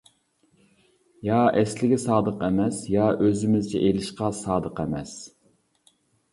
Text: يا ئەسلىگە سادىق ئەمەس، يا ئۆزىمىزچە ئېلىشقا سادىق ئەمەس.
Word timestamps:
يا 1.29 1.41
ئەسلىگە 1.59 1.99
سادىق 2.05 2.41
ئەمەس، 2.49 2.81
يا 2.95 3.05
ئۆزىمىزچە 3.27 3.85
ئېلىشقا 3.91 4.33
سادىق 4.41 4.85
ئەمەس. 4.87 5.17